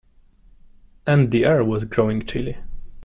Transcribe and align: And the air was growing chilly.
And 1.05 1.29
the 1.29 1.45
air 1.45 1.63
was 1.63 1.85
growing 1.85 2.25
chilly. 2.25 2.57